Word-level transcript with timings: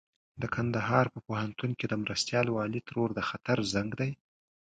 د 0.41 0.43
کندهار 0.55 1.05
په 1.13 1.19
پوهنتون 1.27 1.71
کې 1.79 1.85
د 1.89 1.93
مرستيال 2.03 2.47
والي 2.51 2.81
ترور 2.87 3.09
د 3.15 3.19
خطر 3.29 3.57
زنګ 3.73 3.89
دی. 3.99 4.11